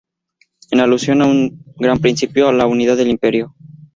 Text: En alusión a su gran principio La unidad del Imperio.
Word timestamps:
En 0.71 0.79
alusión 0.79 1.21
a 1.21 1.25
su 1.25 1.51
gran 1.77 1.99
principio 1.99 2.51
La 2.51 2.65
unidad 2.65 2.97
del 2.97 3.09
Imperio. 3.11 3.53